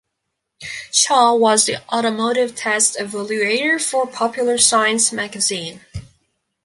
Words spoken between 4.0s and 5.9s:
"Popular Science" magazine.